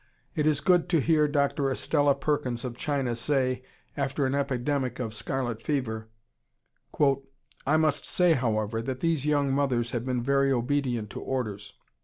[0.33, 1.69] It is good to hear Dr.
[1.69, 3.61] Estella Perkins of China say,
[3.95, 6.07] after an epidemic of scarlet fever,
[7.67, 11.73] "I must say, however, that these young mothers have been very obedient to orders.